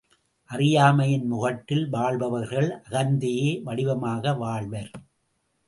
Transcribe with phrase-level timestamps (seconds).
[0.49, 4.91] அறியாமையின் முகட்டில் வாழ்பவர்கள் அகந்தையே வடிவமாக வாழ்வர்.